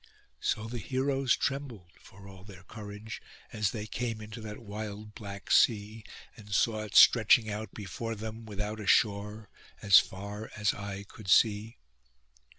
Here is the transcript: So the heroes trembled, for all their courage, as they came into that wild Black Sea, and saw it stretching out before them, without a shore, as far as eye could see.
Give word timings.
So 0.39 0.65
the 0.67 0.79
heroes 0.79 1.35
trembled, 1.37 1.91
for 2.01 2.27
all 2.27 2.43
their 2.43 2.63
courage, 2.63 3.21
as 3.53 3.69
they 3.69 3.85
came 3.85 4.19
into 4.19 4.41
that 4.41 4.57
wild 4.63 5.13
Black 5.13 5.51
Sea, 5.51 6.03
and 6.35 6.51
saw 6.51 6.81
it 6.81 6.95
stretching 6.95 7.51
out 7.51 7.75
before 7.75 8.15
them, 8.15 8.43
without 8.47 8.79
a 8.79 8.87
shore, 8.87 9.51
as 9.79 9.99
far 9.99 10.49
as 10.57 10.73
eye 10.73 11.03
could 11.03 11.27
see. 11.27 11.77